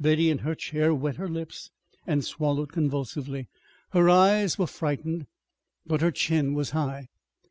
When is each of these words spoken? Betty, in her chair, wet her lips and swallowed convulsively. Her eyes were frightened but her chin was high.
Betty, 0.00 0.30
in 0.30 0.38
her 0.38 0.54
chair, 0.54 0.94
wet 0.94 1.16
her 1.16 1.28
lips 1.28 1.70
and 2.06 2.24
swallowed 2.24 2.72
convulsively. 2.72 3.48
Her 3.90 4.08
eyes 4.08 4.56
were 4.58 4.66
frightened 4.66 5.26
but 5.84 6.00
her 6.00 6.10
chin 6.10 6.54
was 6.54 6.70
high. 6.70 7.08